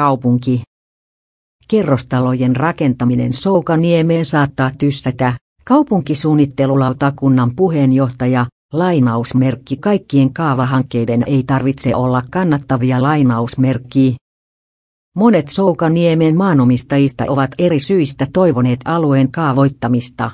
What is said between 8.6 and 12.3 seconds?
lainausmerkki kaikkien kaavahankkeiden ei tarvitse olla